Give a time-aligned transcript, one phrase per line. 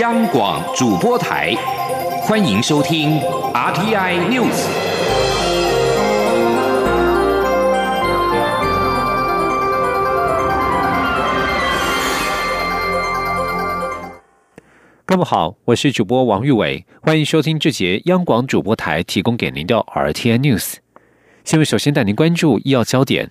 [0.00, 1.54] 央广主播台，
[2.20, 3.18] 欢迎收听
[3.54, 4.66] RTI News。
[15.06, 20.74] 各位好，我是主播王玉伟，欢迎收听这节央广主播台提供给您的 RTI News。
[21.44, 23.30] 新闻首先带您关注医药焦点。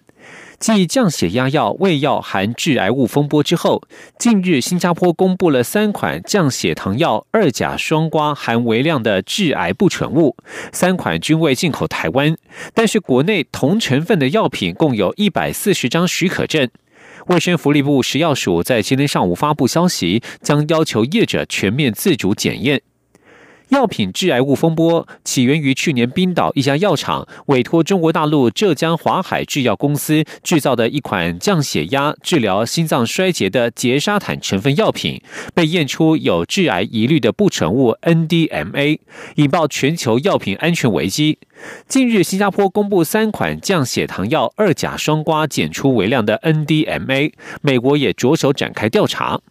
[0.57, 3.81] 继降血压药、胃药含致癌物风波之后，
[4.17, 10.35] 近日新加坡公布了三款降血糖药二甲双胍含微量的致癌不纯物，
[10.71, 12.35] 三款均未进口台湾，
[12.73, 16.69] 但是国内同成分的药品共有一百四十张许可证。
[17.27, 22.81] 卫生福利部食药署在今天上午发布消息，将要求业者全面自主检验。
[23.69, 35.21] 药品致癌物风波起源于去年冰岛一家药厂委托中国大陆浙江华海制药公司制造的一款降血压、治疗心脏衰竭的缬沙坦成分药品，
[35.53, 38.99] 被验出有致癌疑虑的不纯物 NDMA，
[39.35, 41.39] 引爆全球药品安全危机。
[41.87, 49.41] 近日，新加坡公布三款降血糖药二甲双胍检出微量的 NDMA，美国也着手展开调查。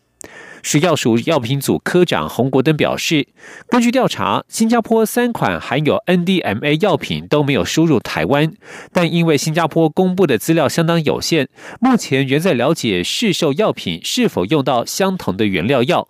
[0.65, 3.29] 食药署药品组科长洪国登表示，
[3.69, 8.51] 根据调查，新加坡三款含有 NDMA 药品都没有输入台湾，
[8.91, 11.49] 但因为新加坡公布的资料相当有限，
[11.81, 16.09] 目前仍在了解市售药品是否用到相同的原料药。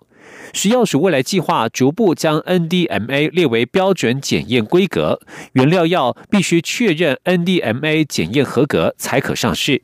[0.53, 5.19] 食药署未来计划逐步将 NDMA 列为标准检验规格，
[5.51, 9.83] 原料药必须确认 NDMA 检验合格才可上市。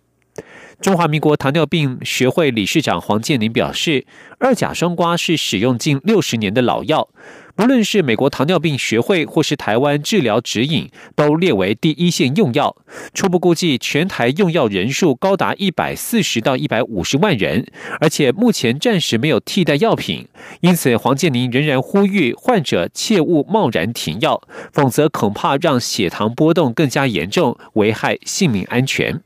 [0.81, 4.03] 中华民国糖尿病学会理事长黄建宁表示，
[4.39, 7.07] 二甲双胍是使用近六十年的老药，
[7.55, 12.75] 不论是美国糖尿病学会或是台湾治疗指引，都列为第一线用药。
[13.13, 17.67] 初步估计，全台用药人数高达一百四十到一百五十万人，
[17.99, 20.27] 而且目前暂时没有替代药品。
[20.61, 24.41] 因此，黄建宁仍然呼吁患者切勿贸然停药，
[24.73, 29.22] 否则恐怕让血糖波动更加严重，危害性命安全。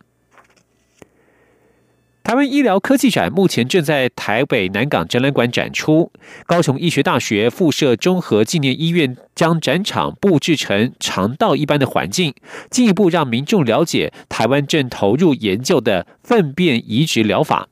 [2.26, 6.12] 台湾医疗科技展目前正在台北南港展览馆展出。
[6.48, 12.34] 高雄医学大学附设综合纪念医院将展场布置成肠道一般的环境，
[12.72, 17.68] 进一步让民众了解台湾正投入研究的粪便移植疗法。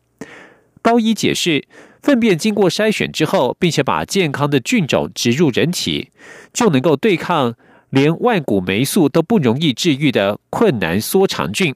[0.83, 1.65] 高医解释，
[2.03, 6.09] 粪便经过筛选之后，并且把健康的菌种植入人体，
[6.53, 7.55] 就能够对抗
[7.89, 11.73] 连万古霉素都不容易治愈的困难缩肠菌。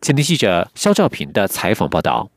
[0.00, 2.30] 前天记者肖兆平的采访报道。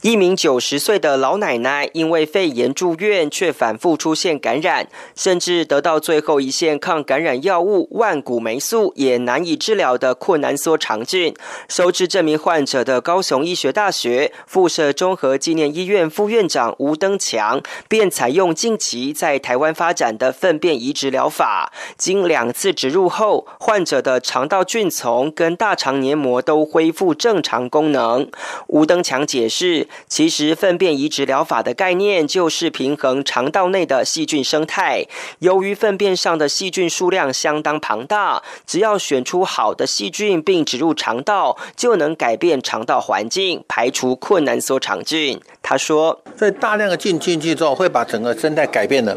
[0.00, 11.34] 一名九十岁的老奶奶因为肺炎住院，却反复出现感染，甚至得到最后一线抗感染药物万古霉素也难以治疗的困难缩肠菌。
[11.68, 21.72] 收治这名患者的高雄医学大学附设综合纪念医院副院长吴登强，便采用近期在台湾发展的粪便移植疗法。
[21.96, 28.30] 经两次植入后，患者的肠道菌丛跟大肠黏膜都恢复正常功能。
[28.66, 29.73] 吴登强解释。
[30.08, 35.04] 其实，粪便移植疗法的概念就是平衡肠道内的细菌生态。
[35.38, 45.40] 由于粪便上的细菌数量相当庞大，只要选出好的细菌并植入肠道，就能改变肠道环境，排除困难缩肠菌。
[45.62, 49.16] 他说：“所以大量的菌进去之后，会把整个生态改变了，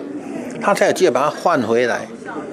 [0.62, 2.08] 他才有机会把它换回来，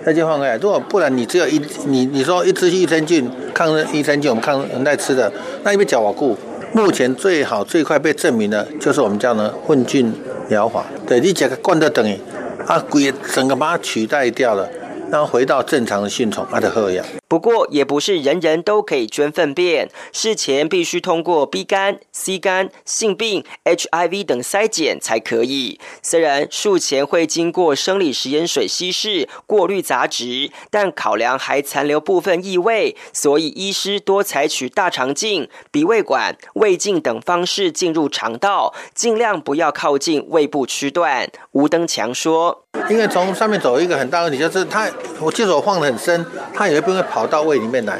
[0.04, 0.56] 再就换回来。
[0.56, 5.32] 如果不然，你只有一你你说一支益生菌、抗益生菌，我们抗人在吃的，
[5.62, 6.36] 那你被脚瓦固。”
[6.74, 10.12] 目前最好最快被证明的，就是我们叫呢混菌
[10.48, 10.84] 疗法。
[11.06, 12.18] 对你这个灌的等于
[12.66, 14.68] 啊，鬼整个把它取代掉了。
[15.14, 17.06] 然后回到正常的性虫，它的喝氧。
[17.28, 25.78] 不过，也不是人人都可以捐粪便，事前必须通过 B 肝、C 肝、性病、HIV 等筛检才可以。
[26.02, 41.30] 虽然术前会经过生理食盐水稀释、过滤杂质，但考量还残留部分异味，所以医师多采取大肠镜、鼻胃管、胃镜等方式进入肠道，尽量不要靠近胃部区段。
[41.52, 42.62] 吴登强说。
[42.90, 44.90] 因为从上面走一个很大问题，就是它，
[45.20, 47.98] 我记得我放的很深，它有一部分跑到胃里面来，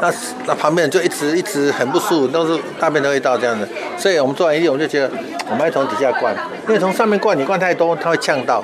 [0.00, 0.12] 那
[0.46, 5.10] 那旁边就一直一直很不舒服，都是大便的味道这样子，所以我们做完一定我们就觉得，
[5.50, 6.34] 我们要从底下灌，
[6.66, 8.62] 因为从上面灌你灌太多，它会呛到，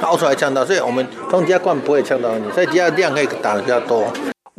[0.00, 4.06] 它凹出来呛到，所以我们从底下灌不会呛到你，所以底下量可以打的比较多。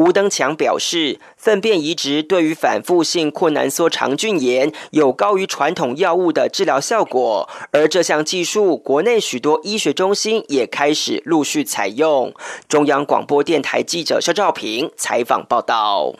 [0.03, 12.33] 吴登强表示，粪便移植对于反复性困难梭肠菌炎有高于传统药物的治疗效果，而这项技术国内许多医学中心也开始陆续采用。
[12.67, 16.13] 中央广播电台记者肖兆平采访报道。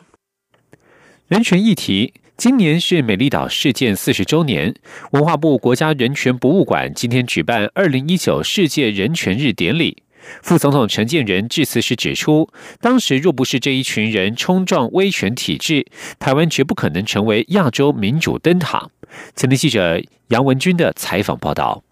[1.28, 2.14] 人权议题。
[2.36, 4.74] 今年是美丽岛事件四十周年，
[5.12, 10.02] 文化部国家人权博物馆今天举办二零一九世界人权日典礼。
[10.42, 12.50] 副总统陈建仁致辞时指出，
[12.82, 15.86] 当时若不是这一群人冲撞威权体制，
[16.20, 18.90] 台湾绝不可能成为亚洲民主灯塔。
[19.36, 21.84] 前天记者杨文军的采访报道。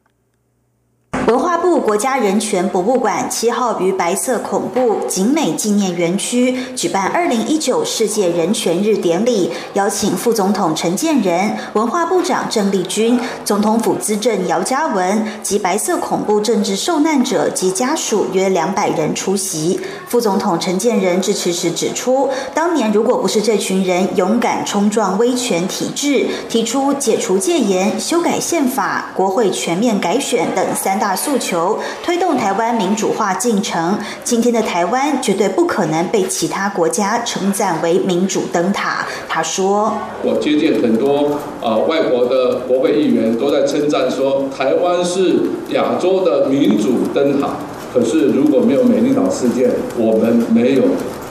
[1.80, 19.80] 国家人权博物馆七号于白色恐怖景美纪念园区举办二零一九世界人权日典礼，邀请副总统陈建仁、文化部长郑丽君、总统府资政姚嘉文及白色恐怖政治受难者及家属约两百人出席。
[20.08, 31.12] 副总统陈建仁致辞时指出，当年如果不是这群人勇敢冲撞威权体制，提出解除戒严、修改宪法、国会全面改选等三大。
[31.22, 31.61] 诉求
[32.04, 33.98] 推动台湾民主化进程。
[34.24, 39.06] 今天的台湾绝对不可能被其他国家称赞为民主灯塔。
[39.28, 39.94] 他说
[40.24, 47.50] ：“我接见很多啊外国的国会议员，都在称赞说台湾是亚洲的民主灯塔。
[47.94, 50.84] 可是如果没有美丽岛事件，我们没有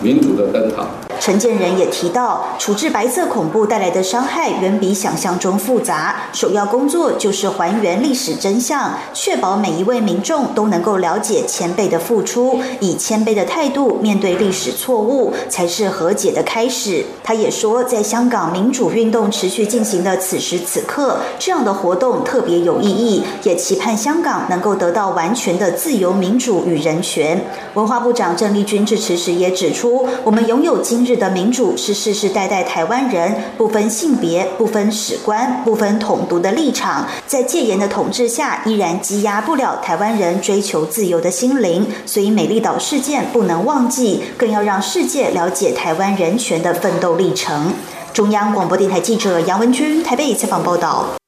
[0.03, 0.87] 民主的灯塔。”
[1.21, 6.23] 陈建仁也提到，处置白色恐怖带来的伤害远比想象中复杂。
[6.33, 17.05] 首要工作就是还原历史真相，确保每一位民众都能够了解前辈的付出，以谦卑的态度面对历史错误，才是和解的开始。
[17.23, 27.45] 他也说，在香港民主运动持续进行的此时此刻，这样的活动特别有意义，也期盼香港能够得到完全的自由、民主与人权。
[27.75, 31.10] 文化部长郑丽君致辞时也指出，我们拥有今。
[31.17, 41.87] 的民主是世世代代台湾人不分性别、不分史观、不分统独的立场，在戒严的统治下，依然积压不了台湾人追求自由的心灵。
[42.07, 47.73] 所以，美丽岛事件不能忘记，更要让世界了解台湾人权的奋斗历程。
[48.13, 51.20] 中央广播电台记者杨文君台北采访报道。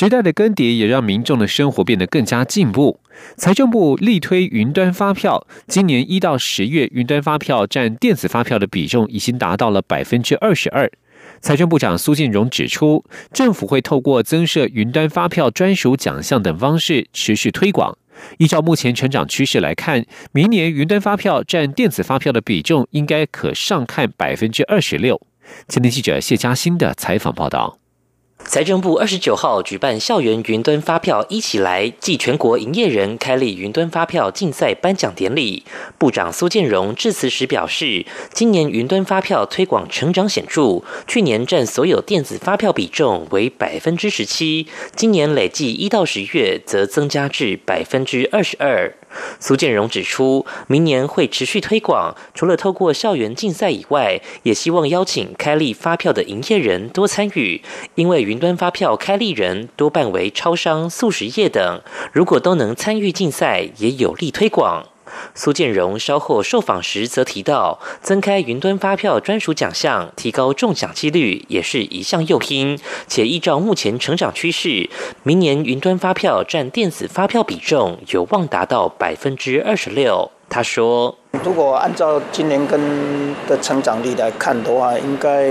[0.00, 3.00] 时代的更迭也让民众的生活变得更加进步。
[3.36, 10.90] 财政部力推云端发票，今年一到十月，云端发票占电子发票的比重已经达到了百分之二十二。
[11.42, 13.04] 财政部长苏建荣指出，
[13.34, 17.98] 政府会透过增设云端发票专属奖项等方式持续推广。
[18.38, 25.20] 依照目前成长趋势来看，明年云端发票占电子发票的比重应该可上看百分之二十六。
[25.68, 27.76] 今天记者谢嘉欣的采访报道。
[28.44, 35.62] 财政部二十九号举办校园云端发票一起来暨全国营业人开立云端发票竞赛颁奖典礼。
[35.98, 44.66] 部长苏建荣致辞时表示，今年云端发票推广成长显著，去年占所有电子发票比重为百分之十七，
[44.96, 48.92] 今年累计一到十月则增加至百分之二十二。
[49.38, 57.62] 苏建荣指出，明年会持续推广，除了透过校园竞赛以外，也希望邀请开立发票的营业人多参与，
[57.94, 61.80] 因为云端发票开立人多半为超商、素食业等，
[62.12, 64.89] 如果都能参与竞赛，也有利推广。
[65.34, 72.78] 苏建荣稍后受访时则提到，增开云端发票专属奖项，提高中奖几率，也是一项诱因。
[73.06, 74.88] 且依照目前成长趋势，
[75.22, 80.30] 明年云端发票占电子发票比重有望达到百分之二十六。
[80.48, 81.16] 他说。
[81.44, 85.48] 如果按照今年跟的成长率来看的话，应该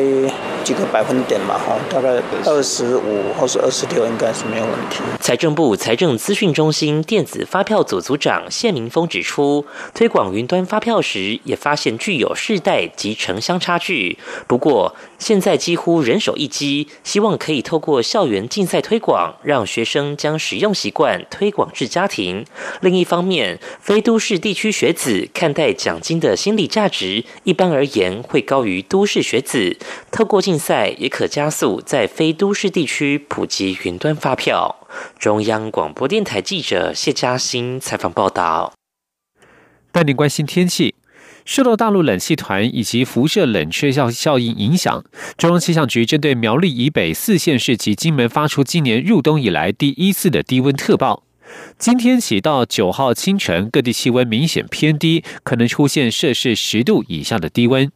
[0.64, 5.02] 几个百分点嘛，哈，大概二十五或是二十六，应该是没有问题。
[5.20, 14.18] 财政部财政资讯中心电子发票组组长谢明峰指出，推广云端发票时，也发现具有世代及城乡差距。
[14.48, 22.45] 不过，现在几乎人手一机，希望可以透过校园竞赛推广，让学生将使用习惯推广至家庭。
[22.81, 25.69] 另一方面，非都市地区学子看待。
[25.80, 29.78] 奖金的心理价值，一般而言会高于都市学子。
[30.11, 34.88] 透过竞赛，也可加速在非都市地区普及云端发票。
[35.19, 38.73] 中央广播电台记者谢嘉欣采访报道。
[39.92, 40.95] 带您关心天气，
[41.50, 45.04] 受到大陆冷气团以及辐射冷却效效应影响，
[45.36, 51.24] 中央气象局针对苗栗以北四县市及金门发出今年入冬以来第一次的低温特报。
[51.80, 57.92] 今天起到九号清晨，各地气温明显偏低，可能出现摄氏十度以下的低温。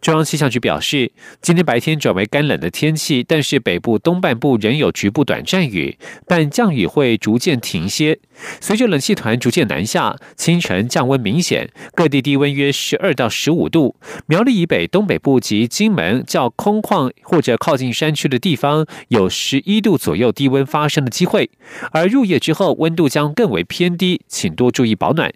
[0.00, 1.10] 中央气象局表示，
[1.42, 8.18] 今天白天转为干冷的天气，但是北部东半部仍有局部短暂雨，但降雨会逐渐停歇。
[8.60, 13.96] 随着冷气团逐渐南下，清晨降温明显，各地低温约十二到十五度。
[14.26, 21.50] 苗栗以北、东北部及金门较空旷或者靠近山区的地方，有十一度左右低温发生的机会。
[21.90, 25.32] 而入夜之后，温度将更为偏低，请多注意保暖。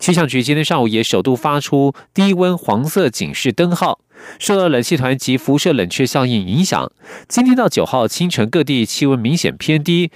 [0.00, 4.00] 气象局今天上午也首度发出低温黄色警示灯号，
[4.38, 6.90] 受到冷气团及辐射冷却效应影响，
[7.28, 10.10] 今天到九号清晨各地气温明显偏低，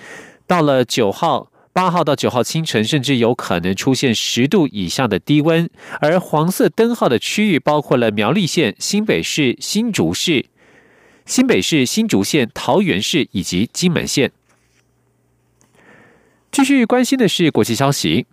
[0.47, 5.69] 到了九号、八号到九号清晨，甚至有可能出现十度以上的低温。
[6.01, 10.47] 而黄色灯号的区域包括了苗栗县、新北市、新竹市、
[11.27, 14.33] 新北市、新竹县、桃园市以及金门县。
[16.51, 18.25] 继续关心的是国际消息。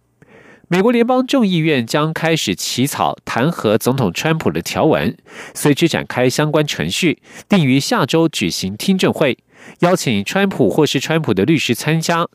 [0.72, 5.18] 美国联邦众议院将开始起草弹劾总统川普的条文，
[5.54, 9.38] 随之展开相关程序，定于下周举行听证会，
[9.80, 12.26] 邀请川普或是川普的律师参加。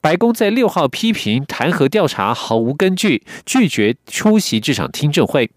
[0.00, 5.52] 白宫在六号批评弹劾调查毫无根据，拒绝出席这场听证会。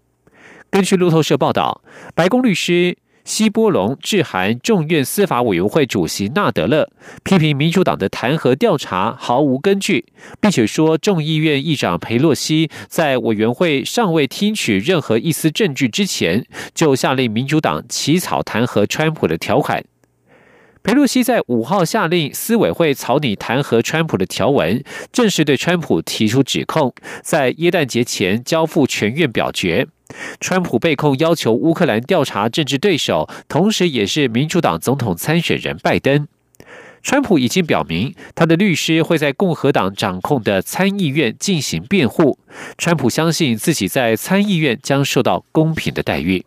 [0.70, 1.82] 根据路透社报道，
[2.14, 2.98] 白宫律师。
[3.28, 6.88] 西波隆致函众院司法委员会主席纳德勒，
[7.22, 10.06] 批评民主党的弹劾调查毫无根据，
[10.40, 19.84] 并且说众议院议长佩洛西在委员会尚未听取任何一丝证据之前，就下令民主党起草弹劾川普的条款。
[20.82, 24.82] 佩洛西在五号下令司委会草拟弹劾川普的条文，
[25.12, 29.86] 正式对川普提出指控，在耶诞节前交付全院表决。
[30.40, 36.26] 川普被控要求乌克兰调查政治对手，同时也是民主党总统参选人拜登。
[37.02, 42.38] 川普已经表明，他的律师会在共和党掌控的参议院进行辩护。
[42.76, 46.44] 川普相信自己在参议院将受到公平的待遇。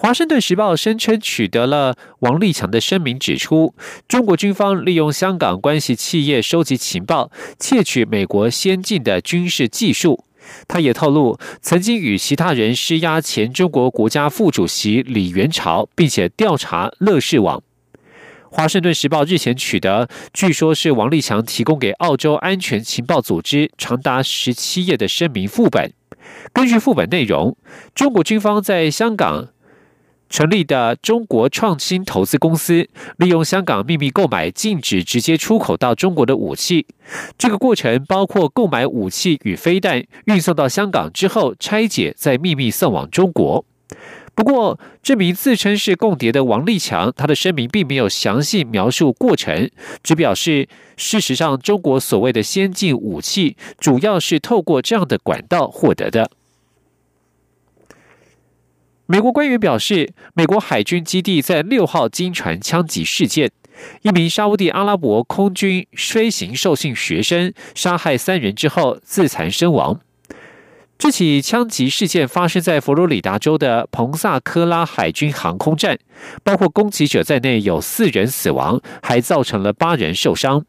[0.00, 3.74] 华盛顿时报声称取得了王立强的声明，指出
[4.06, 10.24] 中国军方利用香港关系企业收集情报，窃取美国先进的军事技术。
[10.68, 17.60] 他也透露，曾经与其他人施压前中国国家副主席李元朝，并且调查乐视网。
[18.52, 25.92] 华盛顿时报日前取得，据说是王立强提供给澳洲安全情报组织长达十七页的声明副本。
[26.52, 27.56] 根据副本内容，
[27.96, 29.48] 中国军方在香港。
[30.28, 36.86] 成立的中国创新投资公司，利用香港秘密购买禁止直接出口到中国的武器。
[37.36, 43.64] 这个过程包括购买武器与飞弹，运送到香港之后拆解，再秘密送往中国。
[44.34, 49.68] 不过，这名自称是共谍的王立强，他的声明并没有详细描述过程，
[50.00, 56.30] 只表示事实上，中国所谓的先进武器，主要是透过这样的管道获得的。
[59.10, 63.50] 美国官员表示，美国海军基地在六号经船枪击事件，
[64.02, 69.98] 一名沙地阿拉伯空军飞行受训学生杀害三人之后自残身亡。
[70.98, 75.98] 这起枪击事件发生在佛罗里达州的彭萨科拉海军航空站，
[76.44, 80.66] 包括攻击者在内有四人死亡，还造成了八人受伤。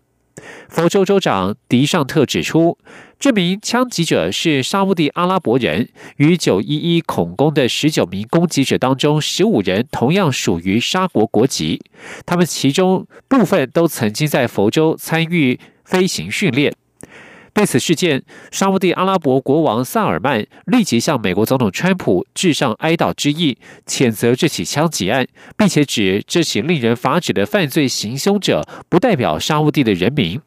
[0.67, 2.77] 佛州州长迪尚特指出。
[3.19, 11.81] 这名枪击者是沙乌地阿拉伯人，与九一一恐攻的十九名攻击者当中，十五人同样属于沙国国籍。
[12.25, 16.73] 他们其中部分都曾经在佛州参与飞行训练。
[17.53, 25.27] 对此事件，沙地阿拉伯国王萨尔曼立即向美国总统川普致上哀悼之意，谴责这起枪击案，
[25.57, 30.41] 并且指这起令人发指的犯罪行凶者不代表沙地的人民。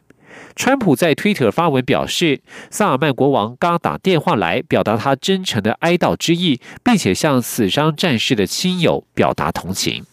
[0.54, 2.40] 川普在推特发文表示，
[2.70, 10.04] 萨尔曼国王刚打电话来，表达他真诚的哀悼之意，并且向死伤战士的亲友表达同情。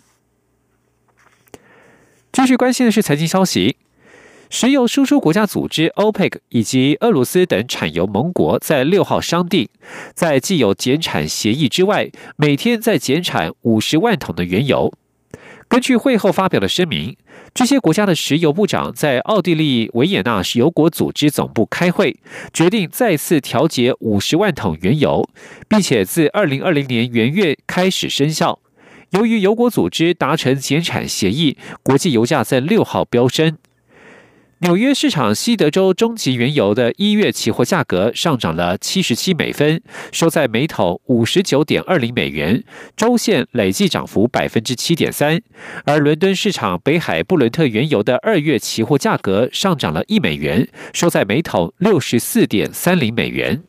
[2.32, 3.76] 继续关心的是财经消息，
[4.50, 9.70] 石油输出国家组织 OPEC 以及俄罗斯等产油盟国在六号商定，
[10.16, 14.92] 在既有减产协议之外，每天再减产五十万桶的原油。
[15.68, 17.16] 根据会后发表的声明。
[17.54, 22.18] 这些国家的石油部长在奥地利维也纳石油国组织总部开会，
[22.52, 25.28] 决定再次调节五十万桶原油，
[25.68, 28.60] 并且自二零二零年元月开始生效。
[29.12, 33.58] 由于油国组织达成减产协议，国际油价在六号飙升。
[34.62, 42.62] 纽约市场西德州中级原油的一月期货价格上涨了七十七美分，收在每桶五十九点二零美元，
[42.98, 45.42] 周线累计涨幅百分之七点三。
[45.86, 53.69] 而伦敦市场北海布伦特原油的二月期货价格上涨了一美元，收在每桶六十四点三零美元。